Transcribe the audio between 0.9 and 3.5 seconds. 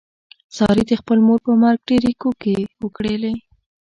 خپلې مور په مرګ ډېرې کوکې وکړلې.